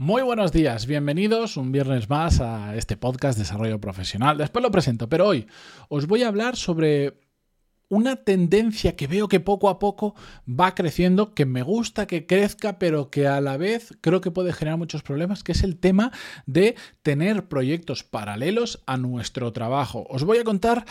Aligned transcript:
Muy 0.00 0.22
buenos 0.22 0.52
días, 0.52 0.86
bienvenidos 0.86 1.56
un 1.56 1.72
viernes 1.72 2.08
más 2.08 2.40
a 2.40 2.76
este 2.76 2.96
podcast 2.96 3.36
Desarrollo 3.36 3.80
Profesional. 3.80 4.38
Después 4.38 4.62
lo 4.62 4.70
presento, 4.70 5.08
pero 5.08 5.26
hoy 5.26 5.48
os 5.88 6.06
voy 6.06 6.22
a 6.22 6.28
hablar 6.28 6.54
sobre 6.54 7.18
una 7.88 8.14
tendencia 8.14 8.94
que 8.94 9.08
veo 9.08 9.26
que 9.26 9.40
poco 9.40 9.68
a 9.68 9.80
poco 9.80 10.14
va 10.48 10.76
creciendo, 10.76 11.34
que 11.34 11.46
me 11.46 11.64
gusta 11.64 12.06
que 12.06 12.26
crezca, 12.26 12.78
pero 12.78 13.10
que 13.10 13.26
a 13.26 13.40
la 13.40 13.56
vez 13.56 13.92
creo 14.00 14.20
que 14.20 14.30
puede 14.30 14.52
generar 14.52 14.78
muchos 14.78 15.02
problemas, 15.02 15.42
que 15.42 15.50
es 15.50 15.64
el 15.64 15.80
tema 15.80 16.12
de 16.46 16.76
tener 17.02 17.48
proyectos 17.48 18.04
paralelos 18.04 18.84
a 18.86 18.98
nuestro 18.98 19.52
trabajo. 19.52 20.06
Os 20.10 20.22
voy 20.22 20.38
a 20.38 20.44
contar 20.44 20.84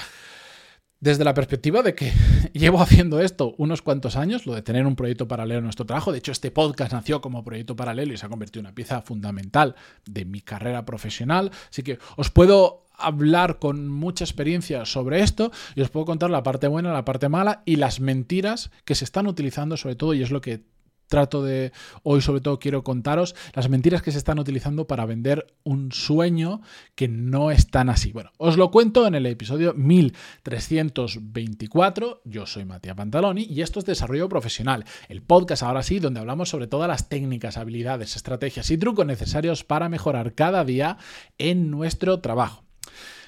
desde 1.00 1.24
la 1.24 1.34
perspectiva 1.34 1.84
de 1.84 1.96
que 1.96 2.12
llevo 2.54 2.82
haciendo 2.82 3.20
esto 3.20 3.54
unos 3.58 3.82
cuantos 3.82 4.16
años, 4.16 4.46
lo 4.46 4.56
de 4.56 4.62
tener 4.62 4.86
un 4.86 4.96
proyecto 4.96 5.28
paralelo 5.28 5.60
en 5.60 5.66
nuestro 5.66 5.86
trabajo. 5.86 6.12
De 6.12 6.18
hecho, 6.18 6.32
este 6.32 6.52
podcast 6.52 6.94
nació 6.94 7.22
como 7.22 7.44
proyecto 7.44 7.76
paralelo 7.76 8.14
y 8.14 8.18
se 8.18 8.26
ha 8.26 8.30
convertido 8.30 8.62
en 8.62 8.68
una 8.68 8.76
pieza 8.76 9.02
fundamental 9.02 9.76
de 10.06 10.26
mi 10.26 10.42
carrera 10.42 10.86
profesional. 10.86 11.52
Así 11.70 11.84
que 11.84 12.00
os 12.16 12.30
puedo 12.30 12.86
hablar 12.98 13.60
con 13.60 13.88
mucha 13.88 14.24
experiencia 14.24 14.86
sobre 14.86 15.22
esto 15.22 15.52
y 15.76 15.82
os 15.82 15.90
puedo 15.90 16.06
contar 16.06 16.32
la 16.32 16.44
parte 16.44 16.68
buena, 16.68 16.92
la 16.92 17.06
parte 17.06 17.30
mala 17.30 17.62
y 17.66 17.76
las 17.76 18.00
mentiras 18.00 18.72
que 18.86 18.96
se 18.96 19.06
están 19.06 19.28
utilizando 19.28 19.78
sobre 19.78 19.96
todo 19.96 20.14
y 20.16 20.24
es 20.24 20.32
lo 20.32 20.42
que 20.42 20.64
trato 21.08 21.44
de 21.44 21.72
hoy 22.04 22.22
sobre 22.22 22.42
todo 22.42 22.60
quiero 22.60 22.84
contaros 22.84 23.34
las 23.54 23.70
mentiras 23.70 24.02
que 24.02 24.12
se 24.12 24.18
están 24.18 24.40
utilizando 24.40 24.88
para 24.88 25.06
vender 25.06 25.48
un 25.64 25.92
sueño 25.92 26.62
que 26.96 27.08
no 27.08 27.52
es 27.52 27.68
tan 27.68 27.90
así. 27.90 28.12
Bueno, 28.12 28.32
os 28.38 28.58
lo 28.58 28.72
cuento 28.72 29.06
en 29.08 29.16
el 29.16 29.26
episodio 29.26 29.74
1324. 29.74 32.22
Yo 32.26 32.46
soy 32.46 32.66
Matías 32.66 32.96
Pantaloni 32.96 33.48
y 33.50 33.62
esto 33.62 33.80
es 33.80 33.86
Desarrollo 33.86 34.28
Profesional, 34.30 34.86
el 35.10 35.22
podcast 35.22 35.64
ahora 35.64 35.84
sí 35.84 36.00
donde 36.00 36.20
hablamos 36.20 36.50
sobre 36.50 36.68
todas 36.68 36.88
las 36.88 37.10
técnicas, 37.10 37.58
habilidades, 37.58 38.16
estrategias 38.16 38.70
y 38.72 38.78
trucos 38.78 39.06
necesarios 39.06 39.64
para 39.64 39.90
mejorar 39.90 40.34
cada 40.34 40.64
día 40.66 40.98
en 41.38 41.72
nuestro 41.72 42.20
trabajo. 42.20 42.67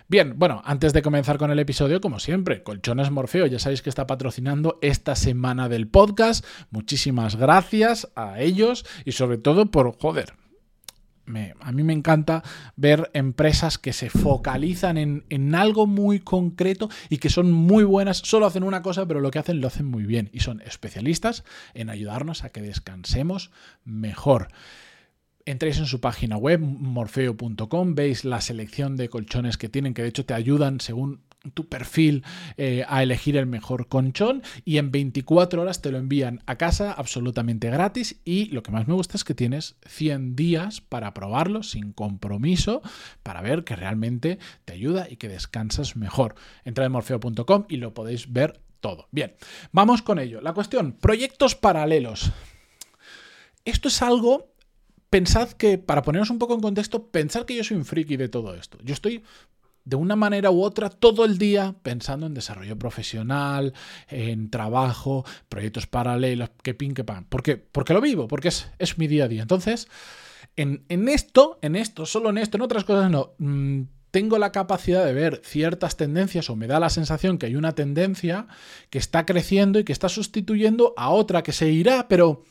Bien, 0.10 0.34
bueno, 0.40 0.64
antes 0.66 0.92
de 0.92 1.04
comenzar 1.04 1.38
con 1.38 1.52
el 1.52 1.60
episodio, 1.60 2.02
como 2.02 2.20
siempre, 2.20 2.64
Colchones 2.64 3.12
Morfeo, 3.12 3.46
ya 3.46 3.60
sabéis 3.60 3.84
que 3.84 3.92
está 3.92 4.08
patrocinando 4.08 4.80
esta 4.82 5.16
semana 5.16 5.70
del 5.70 5.88
podcast. 5.88 6.44
Muchísimas 6.72 7.36
gracias 7.36 8.10
a 8.16 8.40
ellos 8.42 8.88
y 9.06 9.12
sobre 9.12 9.38
todo 9.38 9.70
por, 9.70 9.96
joder, 10.00 10.34
a 11.60 11.72
mí 11.72 11.84
me 11.84 11.94
encanta 11.94 12.42
ver 12.76 13.12
empresas 13.14 13.78
que 13.78 13.94
se 13.94 14.10
focalizan 14.10 14.98
en, 14.98 15.54
algo 15.54 15.86
muy 15.86 16.20
concreto 16.20 16.90
y 17.10 17.20
que 17.20 17.30
son 17.30 17.52
muy 17.52 17.84
buenas, 17.84 18.18
solo 18.18 18.48
hacen 18.48 18.64
una 18.64 18.82
cosa, 18.82 19.06
pero 19.06 19.20
lo 19.20 19.30
que 19.30 19.38
hacen 19.38 19.62
lo 19.62 19.68
hacen 19.68 19.86
muy 19.86 20.06
bien 20.06 20.32
y 20.34 20.40
son 20.40 20.60
especialistas 20.62 21.44
en 21.76 21.92
ayudarnos 21.92 22.44
a 22.44 22.50
que 22.50 22.64
descansemos 22.64 23.52
mejor 23.86 24.48
entréis 25.46 25.78
en 25.80 25.86
su 25.86 26.00
página 26.00 26.38
web, 26.38 26.60
morfeo.com, 26.60 27.96
veis 27.96 28.26
la 28.26 28.42
selección 28.42 28.96
de 28.98 29.10
colchones 29.10 29.58
que 29.58 29.70
tienen, 29.70 29.94
que 29.94 30.04
de 30.04 30.10
hecho 30.10 30.26
te 30.26 30.34
ayudan 30.34 30.80
según 30.80 31.22
tu 31.54 31.68
perfil 31.68 32.24
eh, 32.58 32.84
a 32.88 33.02
elegir 33.02 33.38
el 33.38 33.46
mejor 33.46 33.88
colchón 33.88 34.44
y 34.66 34.78
en 34.78 34.92
24 34.92 35.62
horas 35.62 35.82
te 35.82 35.92
lo 35.92 35.98
envían 35.98 36.42
a 36.46 36.58
casa 36.58 36.92
absolutamente 36.92 37.70
gratis 37.70 38.20
y 38.26 38.46
lo 38.48 38.62
que 38.62 38.72
más 38.72 38.88
me 38.88 38.94
gusta 38.94 39.16
es 39.16 39.24
que 39.24 39.34
tienes 39.34 39.78
100 39.88 40.36
días 40.36 40.82
para 40.82 41.14
probarlo 41.14 41.64
sin 41.64 41.94
compromiso 41.94 42.82
para 43.24 43.42
ver 43.42 43.64
que 43.64 43.76
realmente 43.76 44.38
te 44.66 44.74
ayuda 44.74 45.08
y 45.10 45.16
que 45.16 45.30
descansas 45.30 45.96
mejor. 45.96 46.36
Entra 46.66 46.86
en 46.86 46.92
morfeo.com 46.92 47.66
y 47.70 47.78
lo 47.78 47.94
podéis 47.94 48.32
ver 48.32 48.60
todo. 48.82 49.08
Bien, 49.12 49.36
vamos 49.72 50.02
con 50.02 50.20
ello. 50.20 50.42
La 50.42 50.54
cuestión, 50.54 50.94
proyectos 50.94 51.56
paralelos. 51.56 52.32
Esto 53.66 53.88
es 53.88 54.02
algo 54.02 54.54
pensad 55.10 55.52
que, 55.52 55.78
para 55.78 56.02
ponernos 56.02 56.30
un 56.30 56.40
poco 56.40 56.54
en 56.54 56.62
contexto, 56.62 57.08
pensad 57.08 57.46
que 57.46 57.56
yo 57.56 57.64
soy 57.64 57.78
un 57.78 57.86
friki 57.86 58.18
de 58.18 58.30
todo 58.30 58.56
esto. 58.56 58.78
Yo 58.84 58.94
estoy 58.94 59.24
de 59.86 59.96
una 59.96 60.16
manera 60.16 60.52
u 60.52 60.62
otra 60.62 60.90
todo 60.90 61.26
el 61.26 61.38
día 61.38 61.76
pensando 61.82 62.28
en 62.28 62.34
desarrollo 62.34 62.78
profesional, 62.78 63.74
en 64.08 64.50
trabajo, 64.50 65.26
proyectos 65.48 65.88
paralelos, 65.88 66.52
que 66.62 66.74
pin, 66.74 66.94
que 66.94 67.04
pan. 67.04 67.26
¿Por 67.26 67.42
qué? 67.42 67.58
Porque 67.58 67.94
lo 67.94 68.02
vivo, 68.02 68.28
porque 68.28 68.50
es, 68.50 68.70
es 68.78 68.98
mi 68.98 69.08
día 69.08 69.26
a 69.26 69.28
día. 69.28 69.42
Entonces, 69.42 69.88
en, 70.56 71.08
esto, 71.08 71.58
en 71.62 71.76
esto, 71.76 72.06
solo 72.06 72.30
en 72.30 72.38
esto, 72.38 72.58
en 72.58 72.62
otras 72.62 72.84
cosas 72.84 73.10
no. 73.10 73.34
Mm, 73.38 73.84
tengo 74.12 74.38
la 74.40 74.52
capacidad 74.52 75.06
de 75.06 75.14
ver 75.14 75.42
ciertas 75.44 75.96
tendencias 75.96 76.50
o 76.50 76.56
me 76.56 76.68
da 76.68 76.80
la 76.80 76.90
sensación 76.90 77.38
que 77.38 77.46
hay 77.46 77.56
una 77.56 77.74
tendencia 77.74 78.48
que 78.90 78.98
está 78.98 79.26
creciendo 79.26 79.80
y 79.80 79.84
que 79.84 79.94
está 79.94 80.10
sustituyendo 80.10 80.94
a 80.98 81.10
otra 81.10 81.44
que 81.44 81.52
se 81.52 81.70
irá, 81.70 82.08
pero 82.08 82.44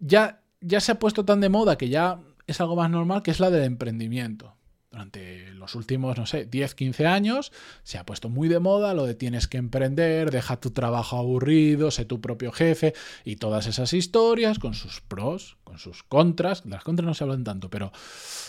ya 0.00 0.37
ya 0.60 0.80
se 0.80 0.92
ha 0.92 0.98
puesto 0.98 1.24
tan 1.24 1.40
de 1.40 1.48
moda 1.48 1.78
que 1.78 1.88
ya 1.88 2.20
es 2.46 2.60
algo 2.60 2.76
más 2.76 2.90
normal, 2.90 3.22
que 3.22 3.30
es 3.30 3.40
la 3.40 3.50
del 3.50 3.64
emprendimiento. 3.64 4.54
Durante 4.90 5.52
los 5.52 5.74
últimos, 5.74 6.16
no 6.16 6.24
sé, 6.24 6.46
10, 6.46 6.74
15 6.74 7.06
años 7.06 7.52
se 7.82 7.98
ha 7.98 8.06
puesto 8.06 8.30
muy 8.30 8.48
de 8.48 8.58
moda 8.58 8.94
lo 8.94 9.04
de 9.04 9.14
tienes 9.14 9.46
que 9.46 9.58
emprender, 9.58 10.30
deja 10.30 10.58
tu 10.58 10.70
trabajo 10.70 11.18
aburrido, 11.18 11.90
sé 11.90 12.06
tu 12.06 12.22
propio 12.22 12.52
jefe 12.52 12.94
y 13.22 13.36
todas 13.36 13.66
esas 13.66 13.92
historias 13.92 14.58
con 14.58 14.72
sus 14.72 15.02
pros, 15.02 15.58
con 15.62 15.78
sus 15.78 16.02
contras. 16.04 16.64
Las 16.64 16.84
contras 16.84 17.06
no 17.06 17.12
se 17.12 17.22
hablan 17.22 17.44
tanto, 17.44 17.68
pero 17.68 17.92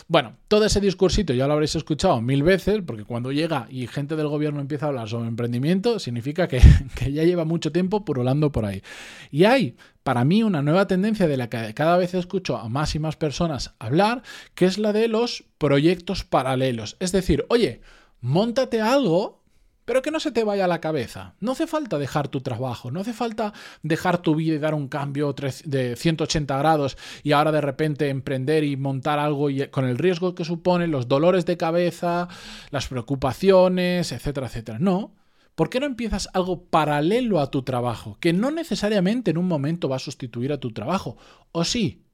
bueno, 0.07 0.37
todo 0.47 0.63
ese 0.63 0.79
discursito 0.79 1.33
ya 1.33 1.45
lo 1.45 1.53
habréis 1.53 1.75
escuchado 1.75 2.21
mil 2.21 2.41
veces, 2.41 2.81
porque 2.87 3.03
cuando 3.03 3.33
llega 3.33 3.67
y 3.69 3.85
gente 3.87 4.15
del 4.15 4.29
gobierno 4.29 4.61
empieza 4.61 4.85
a 4.85 4.89
hablar 4.89 5.09
sobre 5.09 5.27
emprendimiento, 5.27 5.99
significa 5.99 6.47
que, 6.47 6.61
que 6.95 7.11
ya 7.11 7.25
lleva 7.25 7.43
mucho 7.43 7.73
tiempo 7.73 8.05
purulando 8.05 8.49
por 8.53 8.63
ahí. 8.63 8.81
Y 9.29 9.43
hay 9.43 9.75
para 10.03 10.23
mí 10.23 10.43
una 10.43 10.61
nueva 10.61 10.87
tendencia 10.87 11.27
de 11.27 11.37
la 11.37 11.49
que 11.49 11.73
cada 11.73 11.97
vez 11.97 12.13
escucho 12.13 12.57
a 12.57 12.69
más 12.69 12.95
y 12.95 12.99
más 12.99 13.15
personas 13.15 13.75
hablar, 13.79 14.23
que 14.55 14.65
es 14.65 14.77
la 14.77 14.93
de 14.93 15.07
los 15.07 15.43
proyectos 15.57 16.23
paralelos. 16.23 16.97
Es 16.99 17.11
decir, 17.11 17.45
oye, 17.49 17.81
montate 18.21 18.81
algo, 18.81 19.43
pero 19.85 20.01
que 20.03 20.11
no 20.11 20.19
se 20.19 20.31
te 20.31 20.43
vaya 20.43 20.65
a 20.65 20.67
la 20.67 20.81
cabeza. 20.81 21.33
No 21.39 21.53
hace 21.53 21.65
falta 21.65 21.97
dejar 21.97 22.27
tu 22.27 22.41
trabajo, 22.41 22.91
no 22.91 22.99
hace 22.99 23.11
falta 23.11 23.53
dejar 23.81 24.19
tu 24.19 24.35
vida 24.35 24.55
y 24.55 24.59
dar 24.59 24.75
un 24.75 24.87
cambio 24.87 25.33
de 25.33 25.95
180 25.95 26.57
grados 26.59 26.95
y 27.23 27.31
ahora 27.31 27.51
de 27.51 27.61
repente 27.61 28.09
emprender 28.09 28.63
y 28.63 28.77
montar 28.77 29.17
algo 29.17 29.49
y 29.49 29.67
con 29.69 29.85
el 29.85 29.97
riesgo 29.97 30.35
que 30.35 30.45
supone, 30.45 30.85
los 30.85 31.07
dolores 31.07 31.45
de 31.47 31.57
cabeza, 31.57 32.27
las 32.69 32.87
preocupaciones, 32.87 34.11
etcétera, 34.11 34.45
etcétera. 34.45 34.77
No, 34.79 35.15
¿Por 35.59 35.69
qué 35.69 35.81
no 35.81 35.87
empiezas 35.87 36.29
algo 36.33 36.63
paralelo 36.69 37.41
a 37.41 37.51
tu 37.51 37.63
trabajo? 37.63 38.17
Que 38.21 38.31
no 38.31 38.49
necesariamente 38.49 39.31
en 39.31 39.37
un 39.37 39.49
momento 39.49 39.89
va 39.89 39.97
a 39.97 39.99
sustituir 39.99 40.53
a 40.53 40.61
tu 40.61 40.71
trabajo. 40.71 41.17
¿O 41.51 41.65
sí? 41.65 42.05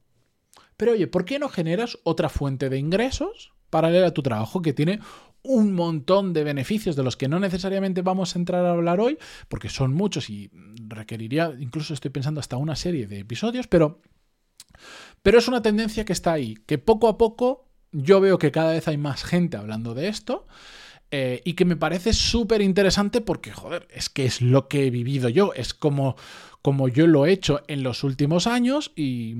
Pero 0.76 0.90
oye, 0.90 1.06
¿por 1.06 1.24
qué 1.24 1.38
no 1.38 1.48
generas 1.48 1.96
otra 2.02 2.28
fuente 2.28 2.68
de 2.70 2.78
ingresos 2.78 3.52
paralela 3.70 4.08
a 4.08 4.14
tu 4.14 4.24
trabajo 4.24 4.62
que 4.62 4.72
tiene 4.72 4.98
un 5.42 5.74
montón 5.74 6.32
de 6.32 6.42
beneficios 6.42 6.96
de 6.96 7.04
los 7.04 7.16
que 7.16 7.28
no 7.28 7.38
necesariamente 7.38 8.02
vamos 8.02 8.34
a 8.34 8.40
entrar 8.40 8.66
a 8.66 8.72
hablar 8.72 8.98
hoy, 8.98 9.16
porque 9.46 9.68
son 9.68 9.94
muchos 9.94 10.28
y 10.28 10.50
requeriría, 10.88 11.54
incluso 11.56 11.94
estoy 11.94 12.10
pensando 12.10 12.40
hasta 12.40 12.56
una 12.56 12.74
serie 12.74 13.06
de 13.06 13.20
episodios, 13.20 13.68
pero, 13.68 14.00
pero 15.22 15.38
es 15.38 15.46
una 15.46 15.62
tendencia 15.62 16.04
que 16.04 16.14
está 16.14 16.32
ahí, 16.32 16.56
que 16.66 16.78
poco 16.78 17.06
a 17.06 17.16
poco 17.16 17.68
yo 17.92 18.20
veo 18.20 18.38
que 18.38 18.50
cada 18.50 18.72
vez 18.72 18.88
hay 18.88 18.96
más 18.96 19.22
gente 19.22 19.56
hablando 19.56 19.94
de 19.94 20.08
esto 20.08 20.48
eh, 21.10 21.40
y 21.44 21.54
que 21.54 21.64
me 21.64 21.76
parece 21.76 22.12
súper 22.12 22.60
interesante 22.62 23.20
porque, 23.20 23.52
joder, 23.52 23.86
es 23.94 24.08
que 24.08 24.26
es 24.26 24.42
lo 24.42 24.66
que 24.66 24.86
he 24.86 24.90
vivido 24.90 25.28
yo, 25.28 25.52
es 25.54 25.72
como, 25.72 26.16
como 26.62 26.88
yo 26.88 27.06
lo 27.06 27.26
he 27.26 27.32
hecho 27.32 27.62
en 27.68 27.84
los 27.84 28.02
últimos 28.02 28.48
años 28.48 28.90
y, 28.96 29.36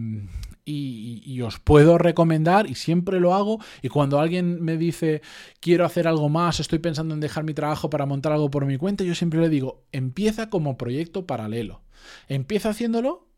y, 0.64 1.40
os 1.42 1.58
puedo 1.58 1.98
recomendar 1.98 2.68
y 2.68 2.74
siempre 2.76 3.20
lo 3.20 3.34
hago 3.34 3.60
y 3.82 3.88
cuando 3.88 4.20
alguien 4.20 4.62
me 4.62 4.76
dice 4.76 5.22
quiero 5.60 5.84
hacer 5.84 6.08
algo 6.08 6.28
más, 6.28 6.60
estoy 6.60 6.78
pensando 6.78 7.14
en 7.14 7.20
dejar 7.20 7.44
mi 7.44 7.54
trabajo 7.54 7.90
para 7.90 8.06
montar 8.06 8.32
algo 8.32 8.50
por 8.50 8.64
mi 8.64 8.76
cuenta, 8.76 9.04
yo 9.04 9.14
siempre 9.14 9.40
le 9.40 9.48
digo 9.48 9.84
empieza 9.92 10.50
como 10.50 10.76
proyecto 10.76 11.26
paralelo, 11.26 11.82
empieza 12.28 12.70
haciéndolo 12.70 13.28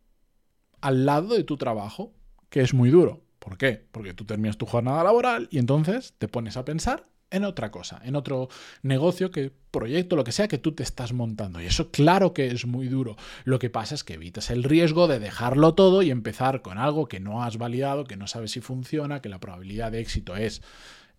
al 0.80 1.06
lado 1.06 1.34
de 1.34 1.44
tu 1.44 1.56
trabajo, 1.56 2.12
que 2.50 2.60
es 2.60 2.72
muy 2.72 2.90
duro. 2.90 3.22
¿Por 3.38 3.56
qué? 3.56 3.84
Porque 3.90 4.14
tú 4.14 4.24
terminas 4.24 4.58
tu 4.58 4.66
jornada 4.66 5.02
laboral 5.02 5.48
y 5.50 5.58
entonces 5.58 6.14
te 6.18 6.28
pones 6.28 6.56
a 6.56 6.64
pensar 6.64 7.08
en 7.30 7.44
otra 7.44 7.70
cosa, 7.70 8.00
en 8.04 8.16
otro 8.16 8.48
negocio, 8.82 9.30
que 9.30 9.52
proyecto, 9.70 10.16
lo 10.16 10.24
que 10.24 10.32
sea 10.32 10.48
que 10.48 10.58
tú 10.58 10.72
te 10.72 10.82
estás 10.82 11.12
montando. 11.12 11.60
Y 11.60 11.66
eso 11.66 11.90
claro 11.90 12.32
que 12.32 12.46
es 12.46 12.66
muy 12.66 12.88
duro. 12.88 13.16
Lo 13.44 13.58
que 13.58 13.70
pasa 13.70 13.94
es 13.94 14.04
que 14.04 14.14
evitas 14.14 14.50
el 14.50 14.64
riesgo 14.64 15.08
de 15.08 15.18
dejarlo 15.18 15.74
todo 15.74 16.02
y 16.02 16.10
empezar 16.10 16.62
con 16.62 16.78
algo 16.78 17.06
que 17.06 17.20
no 17.20 17.42
has 17.42 17.58
validado, 17.58 18.04
que 18.04 18.16
no 18.16 18.26
sabes 18.26 18.52
si 18.52 18.60
funciona, 18.60 19.20
que 19.20 19.28
la 19.28 19.40
probabilidad 19.40 19.92
de 19.92 20.00
éxito 20.00 20.36
es 20.36 20.62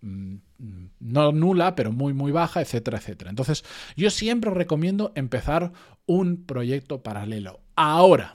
mm, 0.00 0.36
no 1.00 1.32
nula, 1.32 1.74
pero 1.76 1.92
muy, 1.92 2.12
muy 2.12 2.32
baja, 2.32 2.60
etcétera, 2.60 2.98
etcétera. 2.98 3.30
Entonces, 3.30 3.64
yo 3.96 4.10
siempre 4.10 4.50
recomiendo 4.50 5.12
empezar 5.14 5.72
un 6.06 6.44
proyecto 6.44 7.02
paralelo. 7.02 7.60
Ahora, 7.76 8.34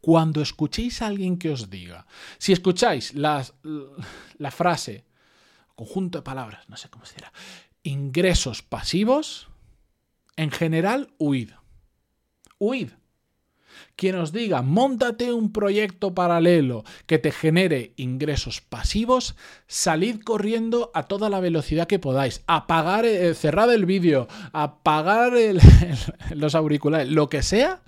cuando 0.00 0.40
escuchéis 0.40 1.02
a 1.02 1.06
alguien 1.06 1.38
que 1.38 1.50
os 1.50 1.68
diga, 1.68 2.06
si 2.38 2.52
escucháis 2.52 3.12
la 3.14 3.44
frase 4.50 5.07
conjunto 5.78 6.18
de 6.18 6.22
palabras, 6.22 6.68
no 6.68 6.76
sé 6.76 6.90
cómo 6.90 7.06
se 7.06 7.14
dirá, 7.14 7.32
ingresos 7.84 8.62
pasivos, 8.62 9.48
en 10.36 10.50
general, 10.50 11.14
huid. 11.18 11.50
Huid. 12.58 12.90
quien 13.94 14.16
os 14.16 14.32
diga, 14.32 14.62
montate 14.62 15.32
un 15.32 15.52
proyecto 15.52 16.14
paralelo 16.14 16.82
que 17.06 17.18
te 17.18 17.30
genere 17.30 17.92
ingresos 17.96 18.60
pasivos, 18.60 19.36
salid 19.68 20.20
corriendo 20.20 20.90
a 20.94 21.04
toda 21.04 21.30
la 21.30 21.38
velocidad 21.38 21.86
que 21.86 22.00
podáis, 22.00 22.42
apagar, 22.48 23.04
eh, 23.04 23.34
cerrar 23.34 23.70
el 23.70 23.86
vídeo, 23.86 24.26
apagar 24.52 25.32
los 26.34 26.54
auriculares, 26.56 27.08
lo 27.08 27.28
que 27.28 27.44
sea, 27.44 27.82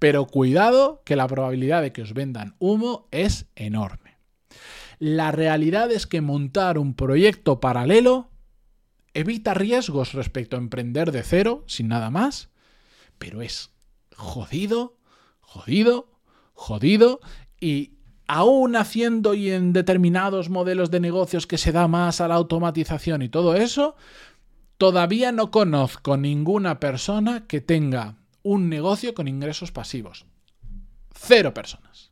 pero 0.00 0.26
cuidado 0.26 1.00
que 1.04 1.14
la 1.14 1.28
probabilidad 1.28 1.82
de 1.82 1.92
que 1.92 2.02
os 2.02 2.12
vendan 2.12 2.56
humo 2.58 3.06
es 3.12 3.46
enorme. 3.54 4.05
La 4.98 5.30
realidad 5.30 5.90
es 5.92 6.06
que 6.06 6.20
montar 6.20 6.78
un 6.78 6.94
proyecto 6.94 7.60
paralelo 7.60 8.30
evita 9.12 9.54
riesgos 9.54 10.12
respecto 10.12 10.56
a 10.56 10.58
emprender 10.58 11.12
de 11.12 11.22
cero, 11.22 11.64
sin 11.66 11.88
nada 11.88 12.10
más, 12.10 12.50
pero 13.18 13.42
es 13.42 13.70
jodido, 14.14 14.96
jodido, 15.40 16.10
jodido 16.54 17.20
y 17.60 17.94
aún 18.26 18.76
haciendo 18.76 19.34
y 19.34 19.50
en 19.50 19.72
determinados 19.72 20.50
modelos 20.50 20.90
de 20.90 21.00
negocios 21.00 21.46
que 21.46 21.58
se 21.58 21.72
da 21.72 21.88
más 21.88 22.20
a 22.20 22.28
la 22.28 22.34
automatización 22.34 23.22
y 23.22 23.28
todo 23.28 23.54
eso, 23.54 23.96
todavía 24.78 25.32
no 25.32 25.50
conozco 25.50 26.16
ninguna 26.16 26.80
persona 26.80 27.46
que 27.46 27.60
tenga 27.60 28.16
un 28.42 28.68
negocio 28.68 29.14
con 29.14 29.28
ingresos 29.28 29.72
pasivos. 29.72 30.26
Cero 31.14 31.54
personas. 31.54 32.10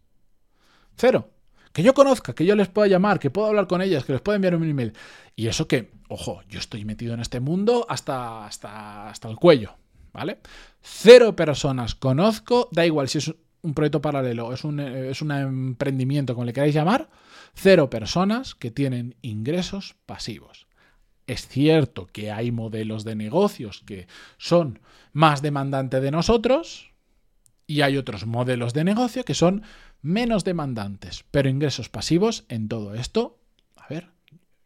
Cero 0.96 1.33
que 1.74 1.82
yo 1.82 1.92
conozca, 1.92 2.34
que 2.34 2.46
yo 2.46 2.54
les 2.54 2.68
pueda 2.68 2.86
llamar, 2.86 3.18
que 3.18 3.30
pueda 3.30 3.48
hablar 3.48 3.66
con 3.66 3.82
ellas, 3.82 4.04
que 4.04 4.12
les 4.12 4.22
pueda 4.22 4.36
enviar 4.36 4.54
un 4.54 4.62
email. 4.62 4.92
Y 5.34 5.48
eso 5.48 5.66
que, 5.66 5.90
ojo, 6.08 6.40
yo 6.48 6.60
estoy 6.60 6.84
metido 6.84 7.14
en 7.14 7.20
este 7.20 7.40
mundo 7.40 7.84
hasta, 7.88 8.46
hasta, 8.46 9.08
hasta 9.08 9.28
el 9.28 9.34
cuello, 9.34 9.74
¿vale? 10.12 10.38
Cero 10.80 11.34
personas 11.34 11.96
conozco, 11.96 12.68
da 12.70 12.86
igual 12.86 13.08
si 13.08 13.18
es 13.18 13.34
un 13.62 13.74
proyecto 13.74 14.00
paralelo, 14.00 14.52
es 14.52 14.62
un, 14.62 14.78
es 14.78 15.20
un 15.20 15.32
emprendimiento, 15.32 16.34
como 16.34 16.44
le 16.44 16.52
queráis 16.52 16.74
llamar, 16.74 17.08
cero 17.54 17.90
personas 17.90 18.54
que 18.54 18.70
tienen 18.70 19.16
ingresos 19.20 19.96
pasivos. 20.06 20.68
Es 21.26 21.48
cierto 21.48 22.06
que 22.06 22.30
hay 22.30 22.52
modelos 22.52 23.02
de 23.02 23.16
negocios 23.16 23.82
que 23.84 24.06
son 24.38 24.78
más 25.12 25.42
demandantes 25.42 26.00
de 26.00 26.12
nosotros 26.12 26.92
y 27.66 27.80
hay 27.80 27.96
otros 27.96 28.26
modelos 28.26 28.74
de 28.74 28.84
negocio 28.84 29.24
que 29.24 29.34
son 29.34 29.62
menos 30.04 30.44
demandantes, 30.44 31.24
pero 31.30 31.48
ingresos 31.48 31.88
pasivos 31.88 32.44
en 32.48 32.68
todo 32.68 32.94
esto, 32.94 33.40
a 33.74 33.88
ver, 33.88 34.10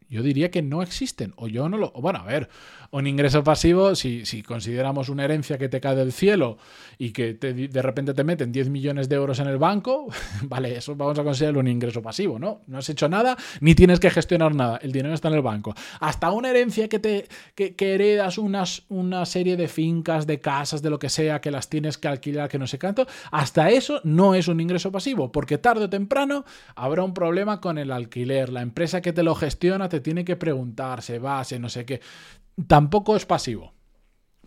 yo 0.09 0.23
diría 0.23 0.51
que 0.51 0.61
no 0.61 0.81
existen, 0.81 1.33
o 1.35 1.47
yo 1.47 1.69
no 1.69 1.77
lo... 1.77 1.91
Bueno, 1.91 2.19
a 2.19 2.23
ver, 2.23 2.49
un 2.91 3.05
ingreso 3.05 3.43
pasivo, 3.43 3.95
si, 3.95 4.25
si 4.25 4.41
consideramos 4.41 5.09
una 5.09 5.23
herencia 5.23 5.57
que 5.57 5.69
te 5.69 5.79
cae 5.79 5.95
del 5.95 6.11
cielo 6.11 6.57
y 6.97 7.11
que 7.11 7.35
de 7.35 7.81
repente 7.81 8.13
te 8.13 8.23
meten 8.23 8.51
10 8.51 8.69
millones 8.69 9.09
de 9.09 9.15
euros 9.15 9.39
en 9.39 9.47
el 9.47 9.57
banco, 9.57 10.07
vale, 10.43 10.77
eso 10.77 10.95
vamos 10.95 11.19
a 11.19 11.23
considerarlo 11.23 11.59
un 11.59 11.67
ingreso 11.67 12.01
pasivo, 12.01 12.39
¿no? 12.39 12.61
No 12.67 12.79
has 12.79 12.89
hecho 12.89 13.07
nada 13.07 13.37
ni 13.61 13.75
tienes 13.75 13.99
que 13.99 14.09
gestionar 14.09 14.55
nada, 14.55 14.77
el 14.81 14.91
dinero 14.91 15.13
está 15.13 15.27
en 15.27 15.35
el 15.35 15.41
banco. 15.41 15.75
Hasta 15.99 16.31
una 16.31 16.49
herencia 16.49 16.87
que 16.87 16.99
te 16.99 17.27
que, 17.55 17.75
heredas 17.93 18.37
unas, 18.37 18.83
una 18.89 19.25
serie 19.25 19.57
de 19.57 19.67
fincas, 19.67 20.25
de 20.25 20.39
casas, 20.39 20.81
de 20.81 20.89
lo 20.89 20.99
que 20.99 21.09
sea, 21.09 21.41
que 21.41 21.51
las 21.51 21.69
tienes 21.69 21.97
que 21.97 22.07
alquilar, 22.07 22.49
que 22.49 22.59
no 22.59 22.67
sé 22.67 22.79
cuánto, 22.79 23.07
hasta 23.31 23.69
eso 23.69 24.01
no 24.03 24.35
es 24.35 24.47
un 24.47 24.59
ingreso 24.59 24.91
pasivo, 24.91 25.31
porque 25.31 25.57
tarde 25.57 25.85
o 25.85 25.89
temprano 25.89 26.45
habrá 26.75 27.03
un 27.03 27.13
problema 27.13 27.61
con 27.61 27.77
el 27.77 27.91
alquiler, 27.91 28.49
la 28.49 28.61
empresa 28.61 29.01
que 29.01 29.13
te 29.13 29.23
lo 29.23 29.35
gestiona 29.35 29.89
te 29.89 29.98
tiene 30.01 30.25
que 30.25 30.35
preguntar, 30.35 31.01
se 31.01 31.19
va, 31.19 31.43
se 31.43 31.59
no 31.59 31.69
sé 31.69 31.85
qué 31.85 32.01
tampoco 32.67 33.15
es 33.15 33.25
pasivo. 33.25 33.73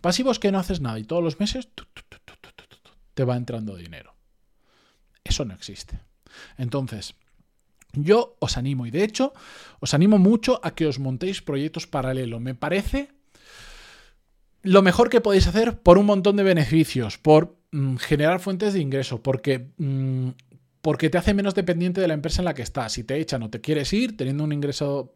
Pasivo 0.01 0.31
es 0.31 0.39
que 0.39 0.51
no 0.51 0.59
haces 0.59 0.81
nada 0.81 0.99
y 0.99 1.03
todos 1.03 1.23
los 1.23 1.39
meses 1.39 1.69
te 3.13 3.23
va 3.23 3.37
entrando 3.37 3.75
dinero. 3.75 4.15
Eso 5.23 5.45
no 5.45 5.53
existe. 5.53 5.99
Entonces, 6.57 7.15
yo 7.93 8.35
os 8.39 8.57
animo 8.57 8.85
y 8.85 8.91
de 8.91 9.03
hecho 9.03 9.33
os 9.79 9.93
animo 9.93 10.17
mucho 10.17 10.59
a 10.63 10.75
que 10.75 10.87
os 10.87 10.99
montéis 10.99 11.41
proyectos 11.41 11.87
paralelos. 11.87 12.41
Me 12.41 12.55
parece 12.55 13.11
lo 14.61 14.81
mejor 14.81 15.09
que 15.09 15.21
podéis 15.21 15.47
hacer 15.47 15.79
por 15.79 15.97
un 15.97 16.05
montón 16.05 16.35
de 16.35 16.43
beneficios, 16.43 17.17
por 17.17 17.57
mm, 17.71 17.97
generar 17.97 18.39
fuentes 18.39 18.73
de 18.73 18.79
ingreso, 18.79 19.21
porque, 19.21 19.69
mm, 19.77 20.29
porque 20.81 21.09
te 21.09 21.17
hace 21.17 21.33
menos 21.33 21.55
dependiente 21.55 22.01
de 22.01 22.07
la 22.07 22.13
empresa 22.13 22.41
en 22.41 22.45
la 22.45 22.53
que 22.53 22.61
estás. 22.61 22.93
Si 22.93 23.03
te 23.03 23.17
echan 23.19 23.43
o 23.43 23.49
te 23.49 23.61
quieres 23.61 23.93
ir 23.93 24.17
teniendo 24.17 24.43
un 24.43 24.51
ingreso 24.51 25.15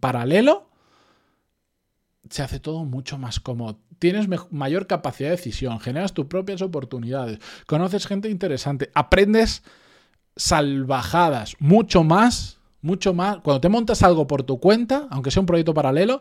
paralelo, 0.00 0.68
se 2.30 2.42
hace 2.42 2.60
todo 2.60 2.84
mucho 2.84 3.18
más 3.18 3.40
cómodo. 3.40 3.78
Tienes 3.98 4.28
mayor 4.50 4.86
capacidad 4.86 5.30
de 5.30 5.36
decisión, 5.36 5.80
generas 5.80 6.12
tus 6.12 6.26
propias 6.26 6.62
oportunidades, 6.62 7.38
conoces 7.66 8.06
gente 8.06 8.28
interesante, 8.28 8.90
aprendes 8.94 9.62
salvajadas, 10.36 11.54
mucho 11.58 12.02
más, 12.02 12.58
mucho 12.82 13.14
más. 13.14 13.38
Cuando 13.38 13.60
te 13.60 13.68
montas 13.68 14.02
algo 14.02 14.26
por 14.26 14.42
tu 14.42 14.58
cuenta, 14.58 15.06
aunque 15.10 15.30
sea 15.30 15.40
un 15.40 15.46
proyecto 15.46 15.74
paralelo, 15.74 16.20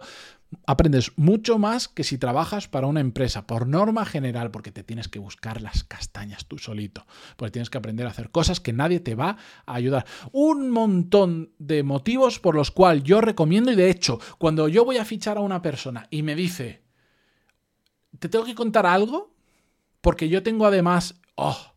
aprendes 0.65 1.11
mucho 1.17 1.57
más 1.57 1.87
que 1.87 2.03
si 2.03 2.17
trabajas 2.17 2.67
para 2.67 2.87
una 2.87 2.99
empresa, 2.99 3.47
por 3.47 3.67
norma 3.67 4.05
general, 4.05 4.51
porque 4.51 4.71
te 4.71 4.83
tienes 4.83 5.07
que 5.07 5.19
buscar 5.19 5.61
las 5.61 5.83
castañas 5.83 6.45
tú 6.45 6.57
solito, 6.57 7.05
porque 7.37 7.51
tienes 7.51 7.69
que 7.69 7.77
aprender 7.77 8.07
a 8.07 8.11
hacer 8.11 8.29
cosas 8.29 8.59
que 8.59 8.73
nadie 8.73 8.99
te 8.99 9.15
va 9.15 9.37
a 9.65 9.73
ayudar. 9.75 10.05
Un 10.31 10.69
montón 10.69 11.51
de 11.59 11.83
motivos 11.83 12.39
por 12.39 12.55
los 12.55 12.71
cuales 12.71 13.03
yo 13.03 13.21
recomiendo 13.21 13.71
y 13.71 13.75
de 13.75 13.89
hecho, 13.89 14.19
cuando 14.37 14.67
yo 14.67 14.85
voy 14.85 14.97
a 14.97 15.05
fichar 15.05 15.37
a 15.37 15.41
una 15.41 15.61
persona 15.61 16.07
y 16.09 16.23
me 16.23 16.35
dice, 16.35 16.83
te 18.19 18.29
tengo 18.29 18.45
que 18.45 18.55
contar 18.55 18.85
algo, 18.85 19.33
porque 20.01 20.29
yo 20.29 20.43
tengo 20.43 20.65
además, 20.65 21.15
oh, 21.35 21.73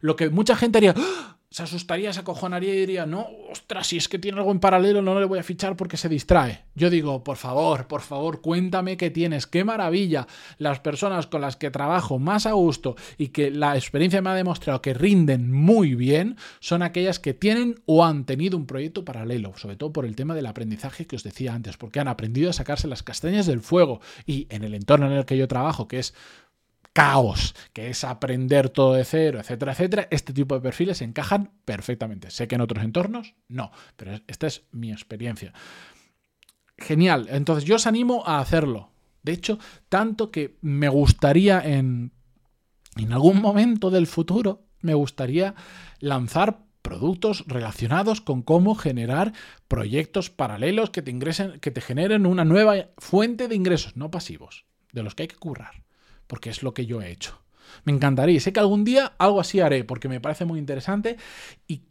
lo 0.00 0.16
que 0.16 0.30
mucha 0.30 0.56
gente 0.56 0.78
haría, 0.78 0.94
¡Ah! 0.96 1.38
Se 1.52 1.62
asustaría, 1.62 2.14
se 2.14 2.20
acojonaría 2.20 2.72
y 2.72 2.78
diría, 2.78 3.04
no, 3.04 3.26
ostras, 3.50 3.86
si 3.86 3.98
es 3.98 4.08
que 4.08 4.18
tiene 4.18 4.38
algo 4.38 4.52
en 4.52 4.58
paralelo, 4.58 5.02
no 5.02 5.20
le 5.20 5.26
voy 5.26 5.38
a 5.38 5.42
fichar 5.42 5.76
porque 5.76 5.98
se 5.98 6.08
distrae. 6.08 6.64
Yo 6.74 6.88
digo, 6.88 7.22
por 7.22 7.36
favor, 7.36 7.86
por 7.88 8.00
favor, 8.00 8.40
cuéntame 8.40 8.96
qué 8.96 9.10
tienes, 9.10 9.46
qué 9.46 9.62
maravilla. 9.62 10.26
Las 10.56 10.80
personas 10.80 11.26
con 11.26 11.42
las 11.42 11.56
que 11.56 11.70
trabajo 11.70 12.18
más 12.18 12.46
a 12.46 12.52
gusto 12.52 12.96
y 13.18 13.28
que 13.28 13.50
la 13.50 13.76
experiencia 13.76 14.22
me 14.22 14.30
ha 14.30 14.34
demostrado 14.34 14.80
que 14.80 14.94
rinden 14.94 15.52
muy 15.52 15.94
bien 15.94 16.38
son 16.60 16.80
aquellas 16.80 17.18
que 17.18 17.34
tienen 17.34 17.82
o 17.84 18.02
han 18.02 18.24
tenido 18.24 18.56
un 18.56 18.66
proyecto 18.66 19.04
paralelo, 19.04 19.52
sobre 19.56 19.76
todo 19.76 19.92
por 19.92 20.06
el 20.06 20.16
tema 20.16 20.34
del 20.34 20.46
aprendizaje 20.46 21.06
que 21.06 21.16
os 21.16 21.22
decía 21.22 21.52
antes, 21.52 21.76
porque 21.76 22.00
han 22.00 22.08
aprendido 22.08 22.48
a 22.48 22.54
sacarse 22.54 22.88
las 22.88 23.02
castañas 23.02 23.44
del 23.44 23.60
fuego 23.60 24.00
y 24.24 24.46
en 24.48 24.64
el 24.64 24.72
entorno 24.72 25.04
en 25.04 25.12
el 25.12 25.26
que 25.26 25.36
yo 25.36 25.48
trabajo, 25.48 25.86
que 25.86 25.98
es 25.98 26.14
caos, 26.92 27.54
que 27.72 27.88
es 27.88 28.04
aprender 28.04 28.68
todo 28.68 28.94
de 28.94 29.04
cero, 29.04 29.40
etcétera, 29.40 29.72
etcétera, 29.72 30.08
este 30.10 30.32
tipo 30.32 30.54
de 30.54 30.60
perfiles 30.60 31.00
encajan 31.02 31.50
perfectamente. 31.64 32.30
Sé 32.30 32.48
que 32.48 32.56
en 32.56 32.60
otros 32.60 32.84
entornos 32.84 33.34
no, 33.48 33.72
pero 33.96 34.20
esta 34.26 34.46
es 34.46 34.64
mi 34.72 34.92
experiencia. 34.92 35.52
Genial, 36.76 37.28
entonces 37.30 37.64
yo 37.64 37.76
os 37.76 37.86
animo 37.86 38.24
a 38.26 38.40
hacerlo. 38.40 38.90
De 39.22 39.32
hecho, 39.32 39.58
tanto 39.88 40.30
que 40.30 40.58
me 40.60 40.88
gustaría 40.88 41.60
en, 41.60 42.12
en 42.96 43.12
algún 43.12 43.40
momento 43.40 43.90
del 43.90 44.06
futuro, 44.06 44.66
me 44.80 44.94
gustaría 44.94 45.54
lanzar 46.00 46.64
productos 46.82 47.44
relacionados 47.46 48.20
con 48.20 48.42
cómo 48.42 48.74
generar 48.74 49.32
proyectos 49.68 50.28
paralelos 50.28 50.90
que 50.90 51.00
te 51.00 51.12
ingresen, 51.12 51.60
que 51.60 51.70
te 51.70 51.80
generen 51.80 52.26
una 52.26 52.44
nueva 52.44 52.88
fuente 52.98 53.46
de 53.46 53.54
ingresos, 53.54 53.96
no 53.96 54.10
pasivos, 54.10 54.66
de 54.92 55.04
los 55.04 55.14
que 55.14 55.22
hay 55.22 55.28
que 55.28 55.36
currar 55.36 55.84
porque 56.26 56.50
es 56.50 56.62
lo 56.62 56.74
que 56.74 56.86
yo 56.86 57.02
he 57.02 57.10
hecho. 57.10 57.42
Me 57.84 57.92
encantaría. 57.92 58.40
Sé 58.40 58.52
que 58.52 58.60
algún 58.60 58.84
día 58.84 59.12
algo 59.18 59.40
así 59.40 59.60
haré, 59.60 59.84
porque 59.84 60.08
me 60.08 60.20
parece 60.20 60.44
muy 60.44 60.58
interesante 60.58 61.16
y 61.66 61.82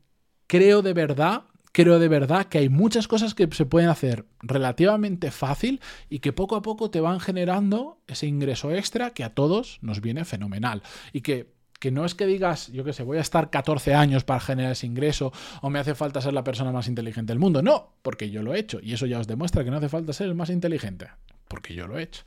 creo 0.47 0.81
de 0.81 0.93
verdad, 0.93 1.43
creo 1.71 1.99
de 1.99 2.07
verdad 2.07 2.45
que 2.45 2.59
hay 2.59 2.69
muchas 2.69 3.07
cosas 3.07 3.33
que 3.33 3.47
se 3.51 3.65
pueden 3.65 3.89
hacer 3.89 4.25
relativamente 4.41 5.31
fácil 5.31 5.81
y 6.09 6.19
que 6.19 6.33
poco 6.33 6.55
a 6.55 6.61
poco 6.61 6.91
te 6.91 7.01
van 7.01 7.19
generando 7.19 7.99
ese 8.07 8.27
ingreso 8.27 8.71
extra 8.71 9.11
que 9.11 9.23
a 9.23 9.33
todos 9.33 9.79
nos 9.81 10.01
viene 10.01 10.25
fenomenal. 10.25 10.83
Y 11.13 11.21
que 11.21 11.53
que 11.81 11.89
no 11.89 12.05
es 12.05 12.13
que 12.13 12.27
digas, 12.27 12.71
yo 12.71 12.83
qué 12.83 12.93
sé, 12.93 13.01
voy 13.01 13.17
a 13.17 13.21
estar 13.21 13.49
14 13.49 13.95
años 13.95 14.23
para 14.23 14.39
generar 14.39 14.73
ese 14.73 14.85
ingreso 14.85 15.33
o 15.63 15.71
me 15.71 15.79
hace 15.79 15.95
falta 15.95 16.21
ser 16.21 16.31
la 16.31 16.43
persona 16.43 16.71
más 16.71 16.87
inteligente 16.87 17.31
del 17.31 17.39
mundo. 17.39 17.63
No, 17.63 17.95
porque 18.03 18.29
yo 18.29 18.43
lo 18.43 18.53
he 18.53 18.59
hecho. 18.59 18.79
Y 18.83 18.93
eso 18.93 19.07
ya 19.07 19.17
os 19.17 19.25
demuestra 19.25 19.63
que 19.63 19.71
no 19.71 19.77
hace 19.77 19.89
falta 19.89 20.13
ser 20.13 20.27
el 20.27 20.35
más 20.35 20.51
inteligente, 20.51 21.07
porque 21.47 21.73
yo 21.73 21.87
lo 21.87 21.97
he 21.97 22.03
hecho. 22.03 22.21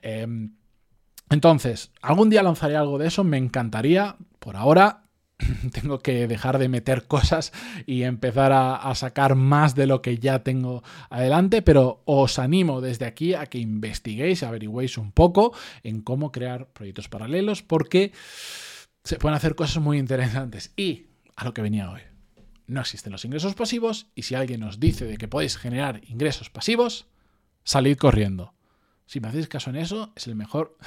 Eh, 0.00 0.48
entonces, 1.30 1.90
algún 2.02 2.30
día 2.30 2.42
lanzaré 2.42 2.76
algo 2.76 2.98
de 2.98 3.08
eso, 3.08 3.24
me 3.24 3.38
encantaría. 3.38 4.16
Por 4.38 4.56
ahora 4.56 5.04
tengo 5.72 5.98
que 6.00 6.26
dejar 6.26 6.58
de 6.58 6.68
meter 6.68 7.06
cosas 7.08 7.52
y 7.86 8.02
empezar 8.02 8.52
a, 8.52 8.94
sacar 8.94 9.34
más 9.34 9.74
de 9.74 9.86
lo 9.86 10.02
que 10.02 10.18
ya 10.18 10.42
tengo 10.42 10.82
adelante, 11.10 11.62
pero 11.62 12.02
os 12.04 12.38
animo 12.38 12.80
desde 12.80 13.06
aquí 13.06 13.34
a 13.34 13.46
que 13.46 13.58
investiguéis, 13.58 14.42
averigüéis 14.42 14.98
un 14.98 15.12
poco 15.12 15.54
en 15.82 16.02
cómo 16.02 16.30
crear 16.30 16.68
proyectos 16.68 17.08
paralelos, 17.08 17.62
porque 17.62 18.12
se 19.02 19.16
pueden 19.16 19.36
hacer 19.36 19.54
cosas 19.54 19.82
muy 19.82 19.98
interesantes. 19.98 20.72
Y 20.76 21.06
a 21.36 21.44
lo 21.44 21.54
que 21.54 21.62
venía 21.62 21.90
hoy, 21.90 22.02
no 22.66 22.80
existen 22.80 23.12
los 23.12 23.24
ingresos 23.24 23.54
pasivos 23.54 24.06
y 24.14 24.22
si 24.22 24.34
alguien 24.34 24.62
os 24.62 24.78
dice 24.78 25.04
de 25.04 25.16
que 25.16 25.28
podéis 25.28 25.56
generar 25.56 26.00
ingresos 26.06 26.48
pasivos, 26.48 27.06
salid 27.64 27.96
corriendo 27.96 28.54
si 29.06 29.20
me 29.20 29.28
hacéis 29.28 29.48
caso 29.48 29.70
en 29.70 29.76
eso, 29.76 30.12
es 30.16 30.26
el 30.26 30.34
mejor. 30.34 30.78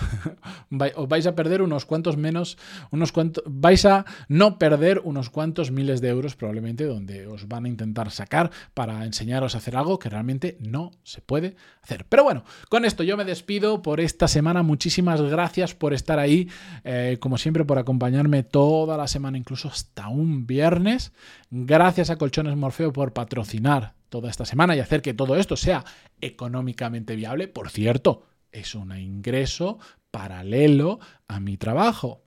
Os 0.96 1.08
vais 1.08 1.28
a 1.28 1.36
perder 1.36 1.62
unos 1.62 1.86
cuantos 1.86 2.18
menos, 2.18 2.58
unos 2.92 3.12
cuantos, 3.12 3.44
vais 3.46 3.86
a 3.86 4.06
no 4.28 4.58
perder 4.58 5.02
unos 5.04 5.30
cuantos 5.30 5.72
miles 5.72 6.02
de 6.02 6.10
euros 6.10 6.36
probablemente 6.36 6.86
donde 6.86 7.28
os 7.28 7.48
van 7.48 7.66
a 7.66 7.70
intentar 7.70 8.10
sacar 8.12 8.52
para 8.74 9.06
enseñaros 9.06 9.54
a 9.54 9.60
hacer 9.60 9.76
algo 9.76 10.00
que 10.00 10.10
realmente 10.10 10.58
no 10.60 10.92
se 11.04 11.22
puede 11.22 11.56
hacer. 11.84 12.06
Pero 12.10 12.24
bueno, 12.24 12.44
con 12.70 12.86
esto 12.86 13.04
yo 13.04 13.18
me 13.18 13.26
despido 13.26 13.82
por 13.82 14.00
esta 14.00 14.28
semana. 14.28 14.64
Muchísimas 14.64 15.22
gracias 15.22 15.76
por 15.76 15.94
estar 15.94 16.18
ahí, 16.18 16.50
eh, 16.84 17.18
como 17.20 17.38
siempre 17.38 17.66
por 17.66 17.78
acompañarme 17.78 18.44
toda 18.44 18.98
la 18.98 19.08
semana, 19.08 19.38
incluso 19.38 19.68
hasta 19.68 20.08
un 20.08 20.48
viernes. 20.48 21.12
Gracias 21.52 22.10
a 22.10 22.18
Colchones 22.18 22.56
Morfeo 22.56 22.92
por 22.92 23.14
patrocinar 23.14 23.97
toda 24.10 24.30
esta 24.30 24.46
semana 24.46 24.76
y 24.76 24.80
hacer 24.80 25.02
que 25.02 25.14
todo 25.14 25.36
esto 25.36 25.56
sea 25.56 25.84
económicamente 26.22 27.16
viable. 27.16 27.48
Por 27.48 27.70
cierto, 27.70 28.26
es 28.52 28.76
un 28.76 28.98
ingreso 28.98 29.80
paralelo 30.12 31.00
a 31.28 31.40
mi 31.40 31.58
trabajo. 31.58 32.24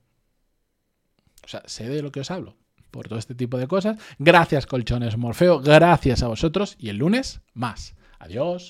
O 1.43 1.47
sea, 1.47 1.63
sé 1.65 1.89
de 1.89 2.01
lo 2.01 2.11
que 2.11 2.21
os 2.21 2.31
hablo 2.31 2.57
por 2.91 3.07
todo 3.07 3.17
este 3.17 3.35
tipo 3.35 3.57
de 3.57 3.67
cosas. 3.67 3.97
Gracias, 4.19 4.67
Colchones 4.67 5.17
Morfeo. 5.17 5.61
Gracias 5.61 6.21
a 6.23 6.27
vosotros. 6.27 6.75
Y 6.77 6.89
el 6.89 6.97
lunes, 6.97 7.41
más. 7.53 7.95
Adiós. 8.19 8.69